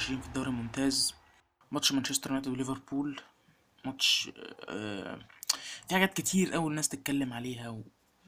[0.00, 1.14] وعشرين في الدوري الممتاز
[1.70, 3.20] ماتش مانشستر يونايتد وليفربول
[3.84, 4.30] ماتش
[4.68, 5.18] آه،
[5.88, 7.82] في حاجات كتير قوي الناس تتكلم عليها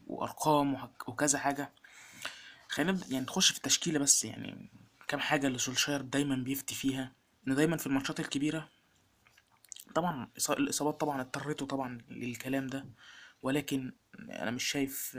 [0.06, 1.72] وأرقام وكذا حاجة.
[2.68, 4.70] خلينا يعني نخش في التشكيلة بس يعني
[5.08, 7.12] كام حاجة اللي سولشاير دايما بيفتي فيها.
[7.46, 8.68] إنه دايما في الماتشات الكبيرة
[9.94, 12.86] طبعا الإصابات طبعا اضطرته طبعا للكلام ده
[13.42, 13.92] ولكن
[14.30, 15.14] أنا مش شايف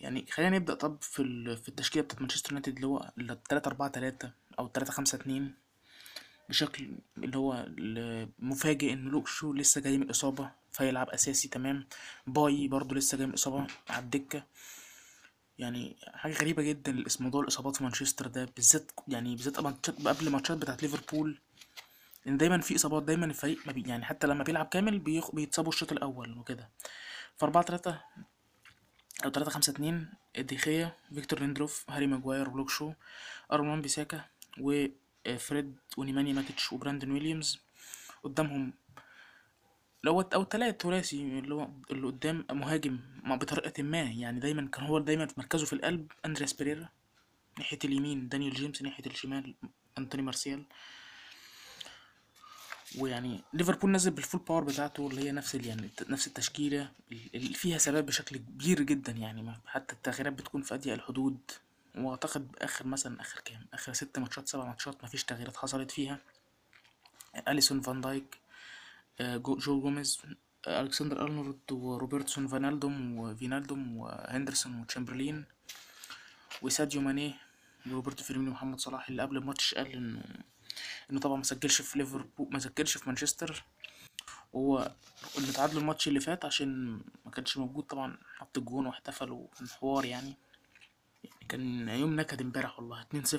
[0.00, 1.22] يعني خلينا نبدأ طب في
[1.56, 3.12] في التشكيلة بتاعت مانشستر يونايتد اللي هو
[3.48, 5.54] 3 4 3 أو تلاتة خمسة اتنين
[6.48, 7.66] بشكل اللي هو
[8.38, 11.86] مفاجئ إن لوك شو لسه جاي من الإصابة فيلعب أساسي تمام؟
[12.26, 14.42] باي برضو لسه جاي من الإصابة على الدكة.
[15.58, 19.56] يعني حاجة غريبة جدا موضوع الإصابات في مانشستر ده بالذات يعني بالذات
[20.06, 21.38] قبل ماتشات بتاعت ليفربول
[22.26, 25.34] إن دايما في إصابات دايما الفريق ما بي يعني حتى لما بيلعب كامل بيخ...
[25.34, 26.68] بيتصابوا الشوط الأول وكده.
[27.36, 28.00] ف 4 3
[29.24, 32.92] أو 3 5 2 ديخيا فيكتور ليندروف هاري ماجواير لوك شو
[33.52, 34.24] وان بيساكا
[34.58, 37.58] وفريد ونيمانيا ماتيتش وبراندون ويليامز
[38.24, 38.72] قدامهم.
[40.04, 44.84] لو أو تلات ثلاثي اللي هو اللي قدام مهاجم ما بطريقة ما يعني دايما كان
[44.84, 46.88] هو دايما في مركزه في القلب أندرياس بيريرا.
[47.58, 49.54] ناحية اليمين دانيال جيمس ناحية الشمال
[49.98, 50.64] أنتوني مارسيال.
[52.98, 56.90] ويعني ليفربول نزل بال full power بتاعته اللي هي نفس يعني نفس التشكيلة
[57.34, 61.38] اللي فيها ثبات بشكل كبير جدا يعني حتى التغييرات بتكون في أضيق الحدود.
[61.98, 66.18] وأعتقد آخر مثلا آخر كام؟ آخر ست ماتشات سبع ماتشات ما فيش تغييرات حصلت فيها.
[67.48, 68.38] أليسون فان دايك
[69.20, 70.18] آه، جو, جو جوميز
[70.66, 75.44] آه، ألكسندر أرنولد وروبرتسون فانالدوم وفينالدوم وهندرسون وتشامبرلين
[76.62, 77.34] وساديو ماني
[77.86, 80.22] وروبرتو فيرمينيو ومحمد صلاح اللي قبل الماتش قال انه
[81.10, 83.64] إنه طبعا ما سجلش في ليفربول ما سجلش في مانشستر.
[84.52, 84.92] وهو
[85.38, 90.04] اللي تعادلوا الماتش اللي فات عشان ما كانش موجود طبعا حط الجون واحتفلوا كان حوار
[90.04, 90.36] يعني.
[91.48, 93.36] كان يوم نكد امبارح والله 2-0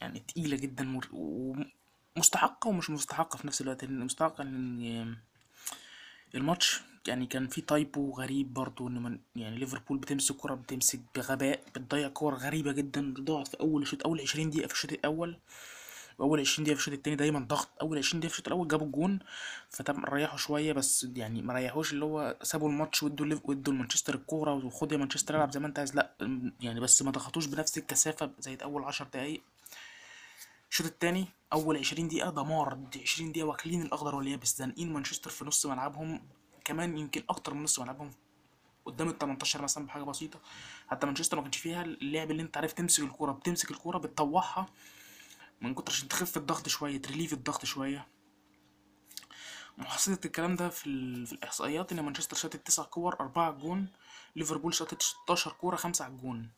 [0.00, 1.00] يعني تقيلة جدا.
[1.12, 5.16] ومستحقة ومش مستحقة في نفس الوقت مستحقة إن
[6.34, 11.64] الماتش يعني كان فيه tempo غريب برضو إن من يعني ليفربول بتمسك كرة بتمسك بغباء
[11.76, 15.38] بتضيع كور غريبة جدا ضاعت في أول شوط أول 20 دقيقة في الشوط الأول
[16.18, 17.68] واول 20 دقيقة في الشوط التاني دايما ضغط.
[17.82, 19.18] أول 20 دقيقة في الشوط الأول جابوا الجون
[19.70, 24.54] فطبعا ريحوا شوية بس يعني ما ريحوش اللي هو سابوا الماتش وادوا وادوا لمانشستر الكورة
[24.54, 25.96] وخد يا مانشستر العب زي ما أنت عايز.
[25.96, 26.10] لأ
[26.60, 29.42] يعني بس ما ضغطوش بنفس الكثافة زي أول 10 دقايق.
[30.70, 32.74] الشوط التاني أول 20 دقيقة دمار.
[32.74, 36.22] دي 20 دقيقة واكلين الأخضر واليابس زانقين مانشستر في نص ملعبهم.
[36.64, 38.10] كمان يمكن أكتر من نص ملعبهم
[38.86, 40.38] قدام ال 18 مثلا بحاجة بسيطة.
[40.88, 43.32] حتى مانشستر ما كانش فيها اللعب اللي أنت عارف تمسك الكورة.
[43.32, 44.66] بتمسك الكورة بتطوعها
[45.60, 48.06] من كتر عشان تخف الضغط شوية ت relieve الضغط شوية.
[49.78, 51.26] محصلة الكلام ده في, ال...
[51.26, 53.88] في الإحصائيات إن مانشستر شاطت تسع كور أربعة الجون
[54.36, 56.50] ليفربول شاطت 16 كورة خمسة على الجون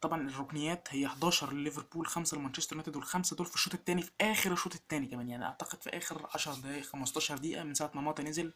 [0.00, 4.52] طبعا الركنيات هي 11 لليفربول خمسة لمانشستر يونايتد والخمسة دول في الشوط التاني في آخر
[4.52, 5.28] الشوط التاني كمان.
[5.28, 8.52] يعني أعتقد في آخر 10 دقايق 15 دقيقة من ساعة ما ماتا نزل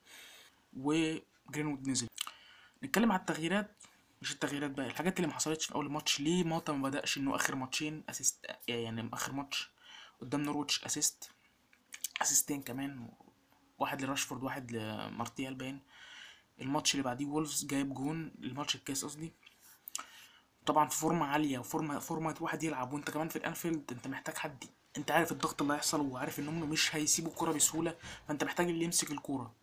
[0.77, 2.07] وجرينوود نزل.
[2.85, 3.71] نتكلم على التغييرات.
[4.23, 7.35] مش التغييرات بقى الحاجات اللي ما حصلتش في أول الماتش ليه ماتا ما بدأش إنه
[7.37, 9.71] آخر ماتشين assist يعني آخر ماتش؟
[10.21, 11.31] قدام نورويتش assist
[12.23, 13.09] اسيستين كمان
[13.79, 15.81] واحد لراشفورد واحد لمارتيال باين
[16.61, 19.33] الماتش اللي بعديه وولفز جايب جون الماتش الكاس قصدي.
[20.67, 24.65] طبعا في فورمة عالية وفورمة فورمة واحد يلعب وانت كمان في الأنفيلد انت محتاج حد.
[24.97, 27.97] انت عارف الضغط اللي هيحصل وعارف ان هم مش هيسيبوا الكوره بسهولة
[28.29, 29.55] فانت محتاج اللي يمسك الكورة.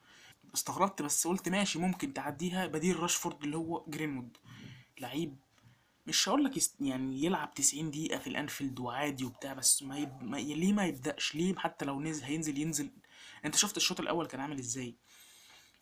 [0.54, 4.38] استغربت بس قلت ماشي ممكن تعديها بديل راشفورد اللي هو جرينوود.
[5.00, 5.36] لعيب
[6.08, 6.52] مش هقول لك.
[6.82, 10.24] يعني يلعب 90 دقيقة في الأنفيلد وعادي وبتاع بس ما, يب...
[10.24, 12.92] ما ليه ما يبدأش؟ ليه حتى لو نزل هينزل ينزل؟
[13.46, 14.96] أنت شفت الشوط الأول كان عامل إزاي؟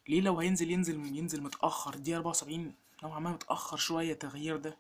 [0.08, 4.78] ليه لو هينزل ينزل ينزل متأخر؟ دي 74 نوعا ما متأخر شوية التغيير ده.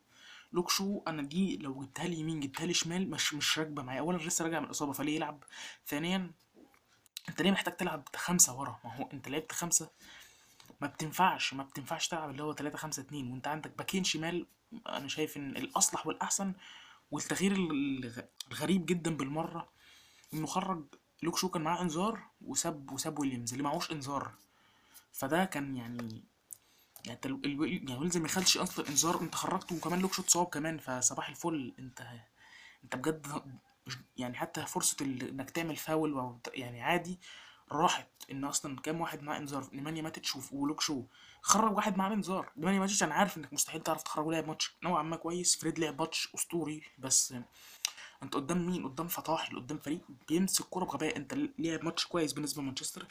[0.53, 3.99] لوك شو أنا دي لو جبتها لي يمين جبتها لي شمال مش مش راكبة معايا.
[3.99, 5.43] اولا لسه راجع من الإصابة فليه يلعب؟
[5.87, 6.31] ثانيا
[7.29, 9.89] أنت ليه محتاج تلعب خمسة ورا؟ ما هو أنت لعبت خمسة
[10.81, 14.47] ما بتنفعش ما بتنفعش تلعب اللي هو 3 5 2 وأنت عندك باكين شمال
[14.87, 16.53] أنا شايف ان الاصلح والاحسن
[17.11, 18.21] والتغيير الغ-
[18.51, 19.69] الغريب جدا بالمرة
[20.33, 20.83] انه خرج
[21.23, 24.31] لوك شو كان معاه انذار وساب وساب ويليامز اللي معهوش انذار.
[25.11, 26.23] فده كان يعني
[27.05, 31.29] يعني يعني ويليامز ما خدش أصلا انذار انت خرجته وكمان لوك شو اتصاب كمان فصباح
[31.29, 31.73] الفل.
[31.79, 32.07] انت
[32.83, 33.27] انت بجد
[34.17, 37.19] يعني حتى فرصة ال- انك تعمل فاول يعني عادي
[37.71, 38.07] راحت.
[38.31, 41.03] ان أصلا كام واحد معاه انذار نيمانيا ماتتش ولوك شو
[41.45, 44.75] خرج واحد معاه انذار نيمانيا ماتتش أنا عارف إنك مستحيل تعرف تخرجه لعب ماتش.
[44.83, 45.55] نوعا ما كويس.
[45.55, 47.33] فريد لعب ماتش أسطوري بس
[48.23, 51.17] أنت قدام مين؟ قدام فطاحل قدام فريق بيمسك كوره بغباء.
[51.17, 53.07] أنت لعب ماتش كويس بالنسبة لمانشستر.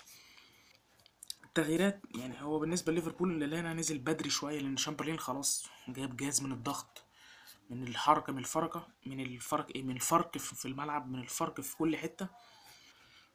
[1.45, 6.53] التغييرات يعني هو بالنسبة لليفربول لنا نزل بدري شوية لأن شامبرلين خلاص جايب جاز من
[6.53, 7.03] الضغط
[7.71, 11.97] من الحركة من الفرقه من الفرق إيه، من الفرق في الملعب من الفرق في كل
[11.97, 12.29] حتة.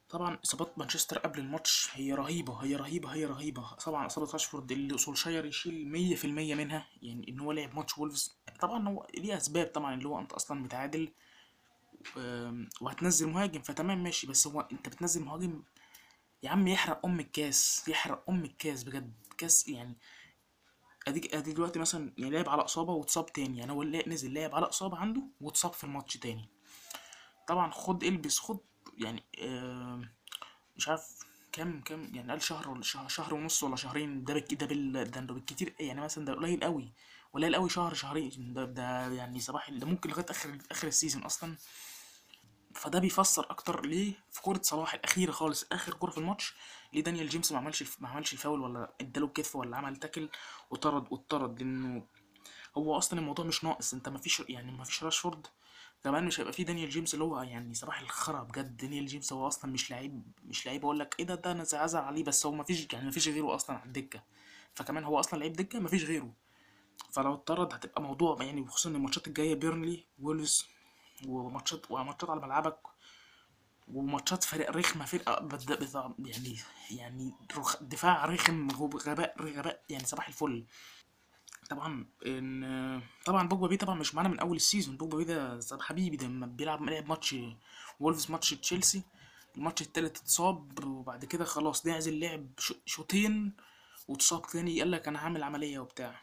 [0.10, 3.76] طبعا إصابات مانشستر قبل الماتش هي رهيبة هي رهيبة هي رهيبة.
[3.86, 8.38] طبعا إصابة راشفورد اللي سولشاير يشيل 100% منها يعني إن هو لعب ماتش وولفز.
[8.60, 11.12] طبعا هو ليه أسباب طبعا اللي هو أنت أصلا متعادل
[12.82, 14.28] وهتنزل مهاجم فتمام ماشي.
[14.28, 15.64] بس هو أنت بتنزل مهاجم
[16.44, 19.14] يا عم يحرق أم الكاس يحرق أم الكاس بجد.
[19.38, 19.98] كاس يعني
[21.08, 23.60] أديك ادي دلوقتي مثلا يعني لعب على إصابة واتصاب تاني.
[23.60, 26.50] يعني هو نزل لعب على إصابة عنده واتصاب في الماتش تاني.
[27.48, 28.60] طبعا خد البس خد
[28.98, 29.24] يعني
[30.78, 31.20] مش عارف
[31.52, 35.22] كام كام يعني قال شهر ولا شهر, ونص ولا شهرين ده بالك ده بال ده
[35.22, 36.94] بالكتير يعني مثلا ده قليل قوي
[37.34, 41.24] قليل قوي شهر شهرين ده ده يعني صباح ده ممكن لغاية آخر آخر ال season
[41.24, 41.56] أصلا.
[42.76, 46.54] فده بيفسر أكتر ليه في كوره صلاح الأخيرة خالص آخر كوره في الماتش
[46.94, 50.30] ليه دانيال جيمس ما عملش ما عملش الفاول ولا اداله بكتف ولا عمل tackle
[50.70, 52.08] وطرد واتطرد لأنه
[52.78, 55.48] هو أصلا الموضوع مش ناقص أنت ما فيش يعني ما فيش راشفورد
[56.08, 58.78] كمان مش هيبقى فيه دانيال جيمس اللي هو يعني صباح الخرا بجد.
[58.78, 62.04] دانيال جيمس هو أصلا مش لعيب مش لعيب أقول لك إيه ده ده أنا ازعل
[62.04, 64.24] عليه بس هو ما فيش يعني ما فيش غيره أصلا على الدكة.
[64.74, 66.34] فكمان هو أصلا لعيب دكة ما فيش غيره.
[67.12, 70.66] فلو اتطرد هتبقى موضوع يعني خصوصا ان الماتشات الجاية بيرنلي وولفز
[71.28, 72.80] وماتشات وماتشات على ملعبك
[73.94, 75.90] وماتشات فريق رخمة فرقه بد...
[76.20, 76.58] يعني
[76.92, 77.34] يعني.
[77.82, 80.66] دفاع رخم غب- غباء غباء يعني صباح الفل.
[81.70, 84.98] طبعا إن طبعا بوجبا بيه طبعا مش معانا من أول ال season.
[84.98, 87.36] بوجبا بيه ده حبيبي ده بيلعب لعب ماتش
[88.00, 89.04] وولفز ماتش تشيلسي
[89.58, 92.48] الماتش التالت اتصاب وبعد كده خلاص نعزل لعب
[92.86, 93.54] شوطين
[94.08, 94.80] واتصاب تاني.
[94.80, 96.22] قال لك أنا هعمل عملية وبتاع.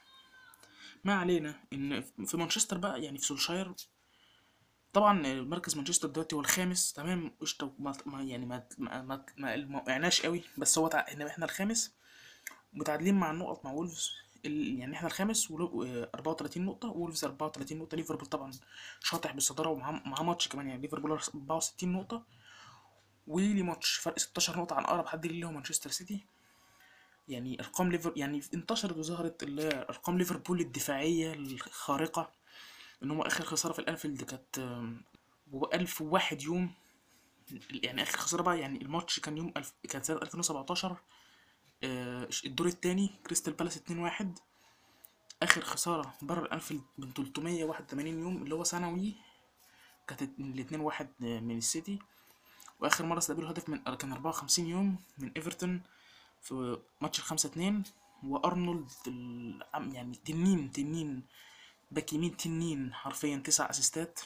[1.05, 3.75] ما علينا إن في مانشستر بقى يعني في سولشاير
[4.93, 6.93] طبعا مركز مانشستر دلوقتي هو الخامس.
[6.93, 7.73] تمام قشطة.
[8.07, 9.03] ما يعني ما ما
[9.57, 11.05] ما وقعناش قوي بس هو تع...
[11.13, 11.95] إن إحنا الخامس
[12.73, 14.11] متعادلين مع النقط مع وولفز.
[14.45, 15.51] يعني إحنا الخامس.
[15.51, 18.51] آه، 34 نقطة وولفز 34 نقطة ليفربول طبعا
[19.01, 22.23] شاطح بالصدارة ومعاه معاه ماتش كمان يعني ليفربول 64 نقطة
[23.27, 26.27] وليه ماتش فرق 16 نقطة عن أقرب حد ليه اللي هو مانشستر سيتي
[27.29, 29.43] يعني أرقام ليفر يعني انتشرت وظهرت
[29.91, 32.31] أرقام ليفربول الدفاعية الخارقة
[33.03, 35.03] إن هو آخر خسارة في الأنفيلد كانت آم،
[35.53, 36.71] و 1001 يوم
[37.71, 39.73] يعني آخر خسارة بقى يعني الماتش كان يوم ألف...
[39.89, 40.97] كان سنة 2017 آه،
[41.83, 44.25] الدور التاني كريستال بالاس 2-1
[45.43, 49.15] آخر خسارة بره الـ Anfield من 381 يوم اللي هو سنوي
[50.09, 51.99] كانت الاتنين واحد من السيتي.
[52.81, 55.83] وآخر مرة استقبلوا هدف من كان 54 يوم من إيفرتون
[56.43, 57.83] في ماتش الخمسة اتنين.
[58.23, 61.23] وأرنولد ال- يعني تنين تنين
[61.91, 64.21] باك يمين تنين حرفيا تسع أسيستات.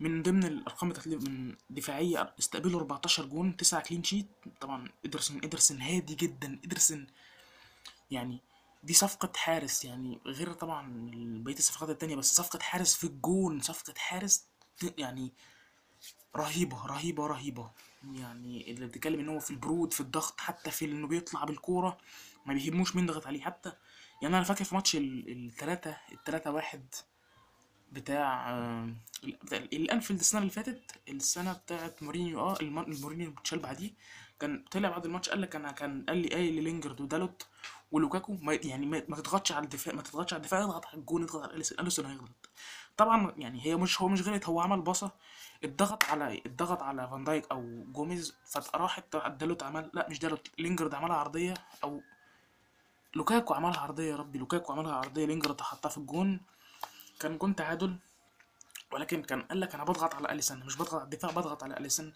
[0.00, 4.26] من ضمن الأرقام من دفاعية استقبلوا 14 جون 9 clean sheet
[4.60, 6.58] طبعا أليسون أليسون هادي جدا.
[6.64, 7.06] أليسون
[8.10, 8.40] يعني
[8.82, 11.10] دي صفقة حارس يعني غير طبعا
[11.44, 14.46] بقية الصفقات التانية بس صفقة حارس في الجون صفقة حارس
[14.98, 15.32] يعني
[16.36, 17.70] رهيبة رهيبة رهيبة.
[18.14, 21.98] يعني اللي بتتكلم إن هو في البرود في الضغط حتى في إنه بيطلع بالكورة
[22.46, 23.40] ما بيهموش مين ضغط عليه.
[23.40, 23.72] حتى
[24.22, 26.84] يعني أنا فاكر في ماتش ال- التلاتة التلاتة واحد
[27.94, 28.94] بتاع ال-
[29.44, 33.90] بتاع ال- الانفيلد السنة اللي فاتت السنة بتاعت مورينيو آه الم- المورينيو اتشال بعديه
[34.40, 37.46] كان طلع بعد الماتش قال لك أنا كان قال لي قايل للينجرد ودالوت
[37.92, 41.22] ولوكاكو ما يعني ما, ما تضغطش على الدفاع ما تضغطش على الدفاع اضغط على الجون
[41.22, 42.30] اضغط على اليسون أليسون هيغلط.
[42.96, 45.10] طبعا يعني هي مش هو مش غلط هو عمل باصة
[45.64, 50.94] اتضغط على اتضغط على فان دايك أو جوميز فراحت دالوت عمل لا مش دالوت لينجرد
[50.94, 52.00] عملها عرضية أو
[53.16, 56.40] لوكاكو عملها عرضية يا ربي لوكاكو عملها عرضية لينجرد حطها في الجون
[57.24, 57.96] كان جون تعادل
[58.92, 62.12] ولكن كان قال لك أنا بضغط على اليسون مش بضغط على الدفاع بضغط على اليسون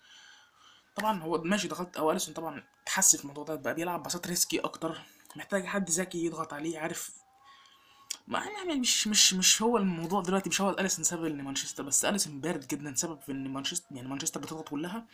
[0.96, 4.58] طبعا هو ماشي ضغط أو اليسون طبعا اتحسن في الموضوع ده بقى بيلعب باصات risky
[4.60, 5.00] أكتر
[5.36, 7.10] محتاج حد ذكي يضغط عليه عارف.
[8.26, 12.04] ما يعني مش مش مش هو الموضوع دلوقتي مش هو اليسون سبب إن مانشستر بس
[12.04, 15.06] اليسون بارد جدا سبب في إن مانشستر يعني مانشستر بتضغط كلها.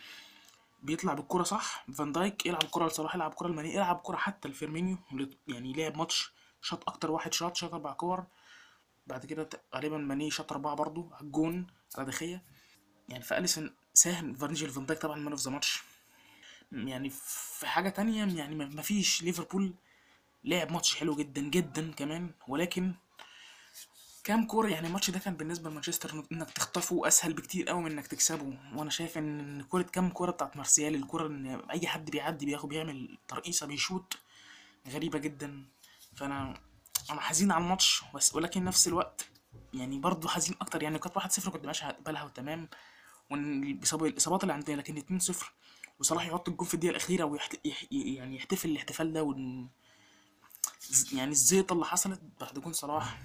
[0.83, 4.97] بيطلع بالكرة صح فان دايك يلعب كرة لصلاح يلعب كرة لماني يلعب كرة حتى لفيرمينيو
[5.47, 8.23] يعني لعب ماتش شاط أكتر واحد شاط شاط أربع كور.
[9.07, 12.43] بعد كده غالبا ماني شاط اربعة برضو على الجون على دي خيا
[13.09, 15.83] يعني فاليسون ساهم فارنيجل فان دايك طبعا man of the match
[16.71, 19.73] يعني في حاجة تانية يعني مفيش ليفربول
[20.43, 22.31] لعب ماتش حلو جدا جدا كمان.
[22.47, 22.93] ولكن
[24.23, 28.07] كام كورة يعني الماتش ده كان بالنسبة لمانشستر إنك تخطفه أسهل بكتير قوي من إنك
[28.07, 28.57] تكسبه.
[28.75, 33.17] وأنا شايف إن كورة كام كورة بتاعت مارسيال الكورة إن أي حد بيعدي بياخد بيعمل
[33.27, 34.17] ترقيصة بيشوط
[34.87, 35.65] غريبة جدا.
[36.15, 36.53] فأنا
[37.11, 39.29] أنا حزين على الماتش بس ولكن نفس الوقت
[39.73, 40.83] يعني برضه حزين أكتر.
[40.83, 42.69] يعني كانت 1-0 كنت ماشي هقبلها وتمام
[43.81, 45.35] بسبب الإصابات اللي عندنا لكن 2-0
[45.99, 47.65] وصلاح يحط الجون في الدقيقة الأخيرة ويحت...
[47.65, 47.83] يح...
[47.91, 49.69] يعني يحتفل الاحتفال ده ون...
[51.13, 53.21] يعني الزيطة اللي حصلت بعد جون صلاح.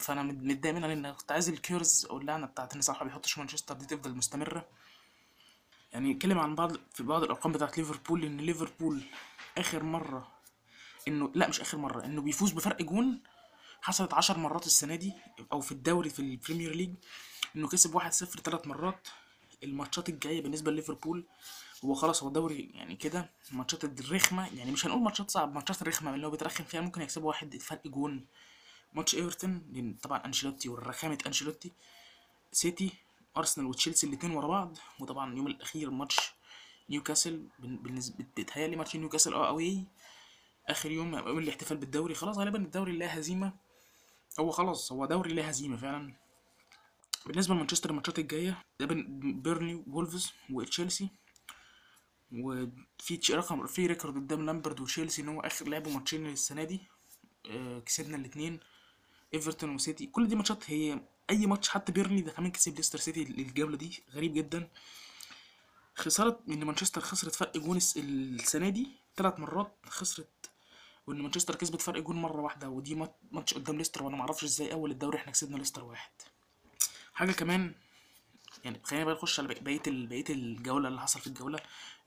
[0.00, 3.08] فأنا مت- متضايق منها لأن كنت عايز ال curse أو اللعنه بتاعت إن صلاح ما
[3.08, 4.68] بيحطش مانشستر دي تفضل مستمرة.
[5.92, 9.02] يعني نتكلم عن بعض في بعض الأرقام بتاعت ليفربول إن ليفربول
[9.58, 10.28] آخر مرة
[11.08, 13.20] انه لا مش آخر مرة إنه بيفوز بفرق جون
[13.82, 15.12] حصلت عشر مرات السنة دي
[15.52, 16.94] أو في الدوري في البريمير ليج
[17.56, 19.08] إنه كسب واحد صفر ثلاث مرات
[19.64, 21.24] الماتشات الجاية بالنسبة لليفربول.
[21.84, 26.14] هو خلاص هو دوري يعني كده الماتشات الرخمة يعني مش هنقول ماتشات صعبة ماتشات الرخمه
[26.14, 28.26] اللي هو بيترخم فيها ممكن يكسبوا واحد فرق جون.
[28.94, 31.72] ماتش إيفرتون طبعا أنشيلوتي والرخامه أنشيلوتي
[32.52, 32.92] سيتي
[33.36, 36.16] أرسنال وتشيلسي الاتنين ورا بعض وطبعا اليوم الأخير ماتش
[36.90, 39.84] نيوكاسل بالنسبة بتهيألي ماتش نيوكاسل آه أوي.
[40.68, 43.52] آخر يوم الاحتفال بالدوري خلاص غالبا الدوري لا هزيمة.
[44.40, 46.14] هو خلاص هو دوري لا هزيمة فعلا.
[47.26, 51.08] بالنسبة لمانشستر الماتشات الجاية بيرني وولفز وتشيلسي.
[52.32, 56.80] وفي رقم في record قدام لامبرد وتشيلسي إن هو آخر لعبوا ماتشين السنة دي.
[57.50, 58.60] آه، كسبنا الاثنين
[59.34, 60.06] إيفرتون وسيتي.
[60.06, 64.02] كل دي ماتشات هي أي ماتش حتى بيرني ده كمان كسب ليستر سيتي الجولة دي.
[64.14, 64.68] غريب جدا.
[65.94, 70.47] خسارة إن مانشستر خسرت فرق جون الس- السنة دي ثلاث مرات خسرت
[71.08, 74.72] وإن مانشستر كسبت فرق جون مرة واحدة ودي مات- ماتش قدام ليستر وأنا معرفش إزاي
[74.72, 76.10] أول الدوري إحنا كسبنا ليستر واحد.
[77.14, 77.74] حاجة كمان
[78.64, 81.58] يعني خلينا بقى نخش على بق- بقية بقية الجولة اللي حصل في الجولة.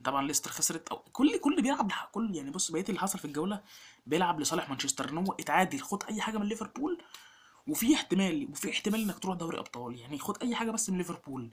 [0.04, 3.62] طبعا ليستر خسرت أو كل كل بيلعب كل يعني بص بقية اللي حصل في الجولة
[4.08, 7.02] بيلعب لصالح مانشستر إن هو اتعادل خد أي حاجة من ليفربول
[7.68, 10.00] وفي احتمال وفي احتمال إنك تروح دوري أبطال.
[10.00, 11.50] يعني خد أي حاجة بس من ليفربول.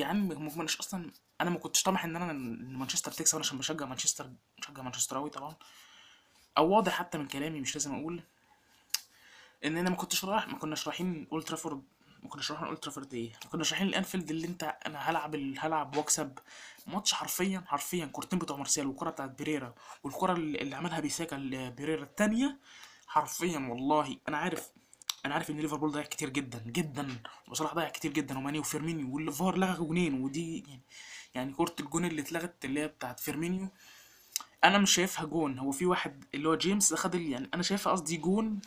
[0.00, 3.58] عم ما كناش أصلا أنا ما كنتش طامح إن أنا إن مانشستر تكسب أنا عشان
[3.58, 5.54] بشجع مانشستر بشجع مانشستراوي طبعا.
[6.58, 8.22] أو واضح حتى من كلامي مش لازم أقول.
[9.64, 11.82] إن أنا ما كنتش رايح ما كناش رايحين اولد ترافورد
[12.22, 15.96] ما كناش رايحين اولد ترافورد إيه ما كناش رايحين الأنفيلد اللي أنت أنا هلعب هلعب
[15.96, 16.38] وأكسب
[16.86, 22.58] ماتش حرفيا حرفيا كورتين بتوع مارسيال والكرة بتاعت بيريرا والكرة اللي عملها بيساكا لبيريرا التانية
[23.06, 24.70] حرفيا والله أنا عارف
[25.26, 27.22] أنا عارف إن ليفربول ضيع كتير جدا جدا.
[27.48, 30.80] وصلاح ضيع كتير جدا وماني وفيرمينيو والفار لغى جونين ودي يعني
[31.34, 33.68] يعني كرة الجون اللي اتلغت اللي هي بتاعت فيرمينيو.
[34.64, 35.58] أنا مش شايفها جون.
[35.58, 38.60] هو في واحد اللي هو جيمس ده خد يعني أنا شايفها قصدي جون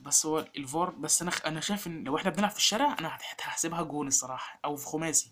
[0.00, 3.82] بس هو الفار بس أنا أنا شايف إن لو إحنا بنلعب في الشارع أنا هحسبها
[3.82, 5.30] جون الصراحة أو في خماسي.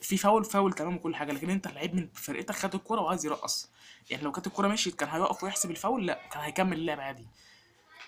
[0.00, 3.70] في فاول فاول تمام وكل حاجة لكن أنت لعيب من فرقتك خد الكورة وعايز يرقص.
[4.10, 7.26] يعني لو كانت الكورة مشيت كان هيقف ويحسب الفاول لا كان هيكمل اللعب عادي.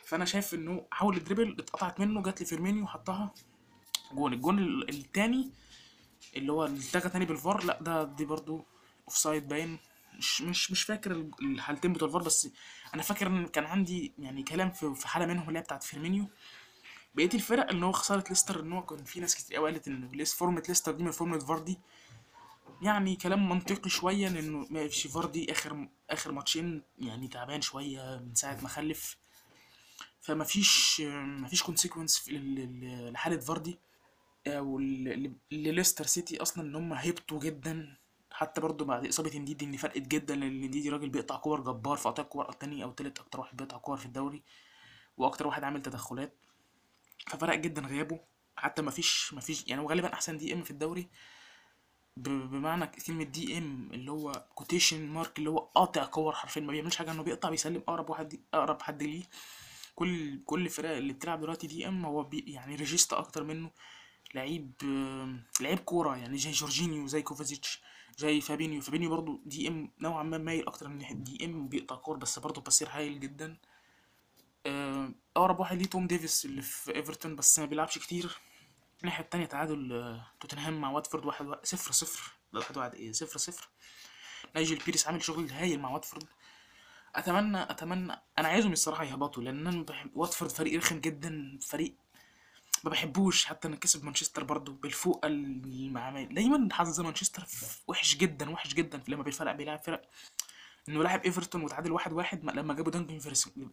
[0.04, 3.34] فأنا شايف إنه حاول ال dribble اتقطعت منه جات لي فيرمينيو حطها
[4.12, 4.32] جون.
[4.32, 5.50] الجون ال- التاني
[6.36, 8.64] اللي هو اتلغى تاني بالفار لا ده دي برضو
[9.04, 9.78] offside باين.
[10.18, 12.48] مش مش مش فاكر ال- الحالتين بتوع الفار بس
[12.94, 16.26] أنا فاكر إن كان عندي يعني كلام في حالة منهم اللي هي بتاعت فيرمينيو.
[17.14, 20.24] بقيه الفرق إن هو خسارة ليستر إن هو كان في ناس كتير قوي قالت إن
[20.24, 21.78] form ة ليستر دي من form ة فاردي.
[22.82, 28.34] يعني كلام منطقي شوية لأنه ما فيش فاردي اخر آخر ماتشين يعني تعبان شوية من
[28.34, 29.16] ساعة ما خلف.
[30.20, 33.78] فما فيش ما فيش consequence لحالة فاردي.
[34.46, 37.96] أو ل- لليستر سيتي أصلا إن هم هيبطوا جدا.
[38.38, 42.08] حتى برضو بعد إصابة انديدي إن فرقت جدا لأن انديدي راجل بيقطع كور جبار في
[42.08, 44.42] قطع كور تاني أو تالت أكتر واحد بيقطع كور في الدوري
[45.16, 46.34] وأكتر واحد عامل تدخلات.
[47.26, 48.20] ففرق جدا غيابه.
[48.56, 51.08] حتى ما فيش ما فيش يعني هو غالبا أحسن DM في الدوري.
[52.16, 57.10] بمعنى كلمة DM اللي هو quotation mark اللي هو قاطع كور حرفيا ما بيعملش حاجة
[57.10, 59.22] إنه بيقطع بيسلم أقرب واحد أقرب حد ليه.
[59.94, 63.70] كل كل الفرق اللي بتلعب دلوقتي DM هو بي يعني regista أكتر منه.
[64.34, 64.72] لعيب
[65.60, 67.82] لعيب كورة يعني زي جورجينيو زي كوفازيتش.
[68.18, 68.80] زي فابينيو.
[68.80, 72.88] فابينيو برضو DM نوعا ما مايل أكتر من ناحية DM بيقطع كور بس برضو بصير
[72.90, 73.56] هايل جدا.
[74.66, 78.38] آه، أقرب واحد ليه توم ديفيز اللي في إيفرتون بس ما بيلعبش كتير.
[79.00, 82.32] الناحية التانية تعادل آه، توتنهام مع واتفورد واحد واحد صفر صفر.
[82.52, 83.68] لا واحد واحد إيه صفر صفر.
[84.54, 86.24] نايجل بيرسون عامل شغل هايل مع واتفورد.
[87.14, 91.94] أتمنى أتمنى أنا عايزهم الصراحة يهبطوا لأن واتفورد فريق رخم جدا فريق
[92.84, 97.46] ما بحبوش حتى أنا كسب مانشستر برضو بالفوق المعامل دايما حظ مانشستر
[97.88, 100.02] وحش جدا وحش جدا لما بيفرق بيلعب فرق
[100.88, 103.70] إنه لاعب إيفرتون وتعادل واحد واحد ما- لما جابوا دانكن فيرجسون.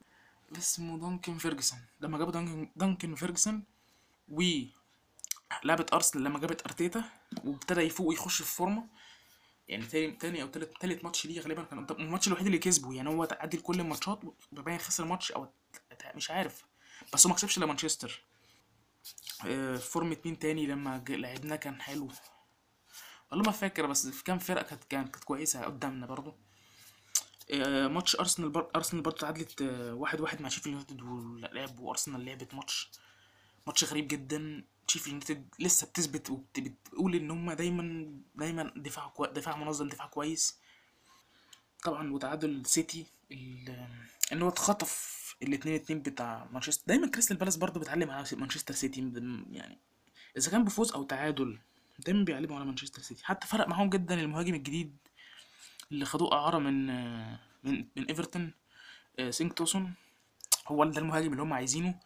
[0.58, 1.80] اسمه دانكن فيرجسون.
[2.02, 3.64] لما جابوا دانكن دانكن فيرجسون
[4.30, 4.42] و
[5.64, 7.04] لعبة أرسنال لما جابت أرتيتا
[7.46, 8.88] وابتدى يفوق ويخش في فورمة
[9.68, 13.10] يعني تاني تاني أو تالت تالت ماتش ليه غالبا كان الماتش الوحيد اللي كسبه يعني
[13.10, 14.20] هو تعادل كل الماتشات
[14.52, 15.48] وباين خسر ماتش أو
[16.16, 16.66] مش عارف.
[17.14, 18.22] بس هو ما كسبش الا مانشستر
[19.80, 22.10] form ة مين تاني لما لعبناه كان حلو.
[23.32, 26.36] والله ما فاكر بس في كام فرقة كانت كانت كويسة قدامنا برضو.
[27.52, 28.72] آه، ماتش أرسنال بر...
[28.76, 32.90] أرسنال برضو تعادلت آه، واحد واحد مع شيفيلد يونايتد ولعب وأرسنال لعبت ماتش
[33.68, 34.64] ماتش غريب جدا.
[34.88, 39.28] شيفيلد يونايتد لسه بتثبت وبتقول إن هما دايما دايما دفاع كوي...
[39.28, 40.58] دفاع منظم دفاع كويس.
[41.84, 43.88] طبعا وتعادل سيتي ال-
[44.32, 49.12] إن هو اتخطف الاتنين اتنين بتاع مانشستر دايما كريستال بالاس برضه بتعلم على مانشستر سيتي.
[49.52, 49.80] يعني
[50.38, 51.60] إذا كان بفوز أو تعادل
[52.00, 53.26] دايما بيعلموا على مانشستر سيتي.
[53.26, 54.98] حتى فرق معاهم جدا المهاجم الجديد
[55.92, 56.86] اللي خدوه أعارة من
[57.64, 58.54] من من إيفرتون
[59.20, 59.94] آه، سينك توسون.
[60.68, 62.00] هو ده المهاجم اللي هم عايزينه.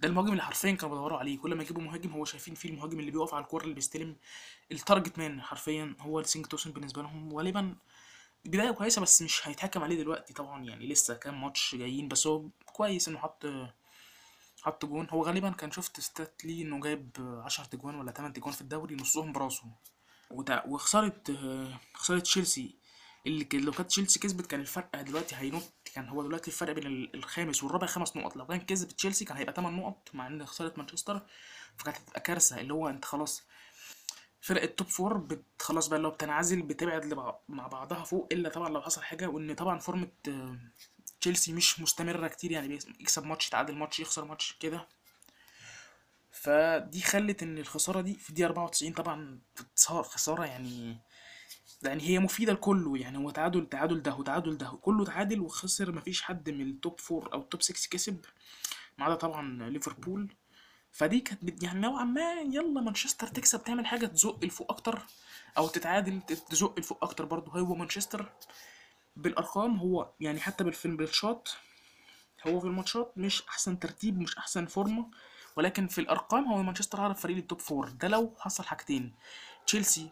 [0.00, 1.38] ده المهاجم اللي حرفيا كانوا بيدوروا عليه.
[1.38, 4.16] كل ما يجيبوا مهاجم هو شايفين فيه المهاجم اللي بيقف على الكورة اللي بيستلم
[4.72, 5.96] ال target man حرفيا.
[6.00, 7.74] هو سينك توسون بالنسبة لهم غالبا
[8.44, 12.48] بداية كويسة بس مش هيتحكم عليه دلوقتي طبعا يعني لسه كام ماتش جايين بس هو
[12.72, 13.46] كويس إنه حط
[14.62, 15.06] حط جون.
[15.10, 17.10] هو غالبا كان شفت stat ليه إنه جايب
[17.44, 19.64] 10 تجوان ولا 8 تجوان في الدوري نصهم براسه
[21.30, 22.74] آه، خسارة تشيلسي.
[23.26, 27.16] اللي لو كانت تشيلسي كسبت كان الفرق دلوقتي هينط كان هو دلوقتي الفرق بين ال-
[27.16, 28.36] الخامس والرابع خمس نقط.
[28.36, 31.20] لو كان كسب تشيلسي كان هيبقى 8 نقط مع إن خسارة مانشستر
[31.76, 32.60] فكانت هتبقى كارثة.
[32.60, 33.42] اللي هو أنت خلاص
[34.40, 37.14] فرق ال top four بت خلاص بقى اللي هو بتنعزل بتبعد
[37.48, 40.56] مع بعضها فوق إلا طبعا لو حصل حاجة وإن طبعا form ه آه،
[41.20, 44.88] تشيلسي مش مستمرة كتير يعني بيس- يكسب ماتش يتعادل ماتش يخسر ماتش كده.
[46.32, 49.38] فدي خلت إن الخسارة دي في دي 94 طبعا
[49.74, 50.98] صار خسارة يعني
[51.82, 56.22] يعني هي مفيدة لكله يعني هو تعادل تعادل ده وتعادل ده كله تعادل وخسر مفيش
[56.22, 58.20] حد من ال top four أو ال top 6 كسب
[58.98, 60.34] ما عدا طبعا ليفربول
[60.92, 65.02] فدي كانت يعني نوعا ما يلا مانشستر تكسب تعمل حاجة تزق لفوق أكتر
[65.58, 67.52] أو تتعادل تزق لفوق أكتر برضه.
[67.60, 68.32] هو مانشستر
[69.16, 71.56] بالأرقام هو يعني حتى بالفيلم بالشوت
[72.46, 75.10] هو في الماتشات مش أحسن ترتيب مش أحسن form ة
[75.56, 79.14] ولكن في الأرقام هو مانشستر اعرف فريق ال top four ده لو حصل حاجتين.
[79.66, 80.10] تشيلسي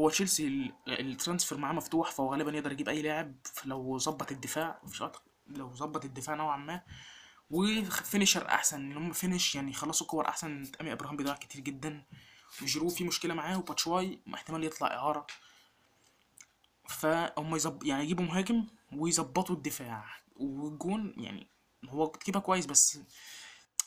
[0.00, 3.34] هو تشيلسي ال- transfer معاه مفتوح فهو غالبا يقدر يجيب أي لاعب
[3.64, 4.80] لو ظبط الدفاع
[5.46, 6.82] لو ظبط الدفاع نوعا ما
[7.50, 12.02] و finisher أحسن ان هم finish يعني خلصوا كور أحسن تامي ابراهام بيضيع كتير جدا.
[12.62, 15.26] وجيرو في مشكلة معاه وباتشواي احتمال يطلع إعارة.
[16.88, 17.82] فهم يزب...
[17.84, 20.04] يعني يجيبوا مهاجم ويظبطوا الدفاع.
[20.36, 21.46] والجون يعني
[21.88, 22.98] هو كيبا كويس بس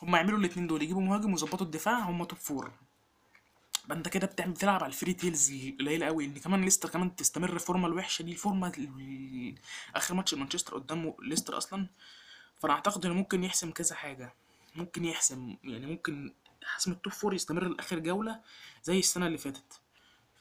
[0.02, 2.72] هم يعملوا الاتنين دول يجيبوا مهاجم ويظبطوا الدفاع هم top four
[3.92, 7.54] أنت كده بتعمل بتلعب على ال fairy tales القليله قوي إن كمان ليستر كمان تستمر
[7.54, 9.56] ال form ة الوحشة دي ال form ة ال-
[9.96, 11.88] آخر ماتش مانشستر قدامه ليستر أصلا.
[12.60, 14.34] فأنا أعتقد إنه ممكن يحسم كذا حاجة.
[14.76, 18.40] ممكن يحسم يعني ممكن حسم ال top four يستمر لآخر جولة
[18.84, 19.80] زي السنة اللي فاتت.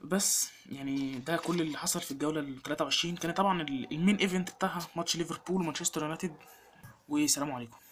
[0.00, 4.50] بس يعني ده كل اللي حصل في الجولة ال 23 كان طبعا ال- main event
[4.50, 6.34] بتاعها ماتش ليفربول ومانشستر يونايتد.
[7.08, 7.78] والسلام عليكم.